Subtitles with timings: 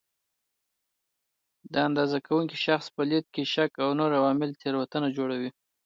[1.73, 5.51] د اندازه کوونکي شخص په لید کې شک او نور عوامل تېروتنه جوړوي.